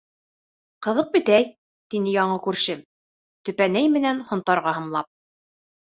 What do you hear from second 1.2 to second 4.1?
әй,— тине яңы күршем, төпәнәй